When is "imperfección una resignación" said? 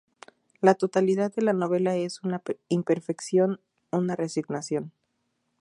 2.69-4.93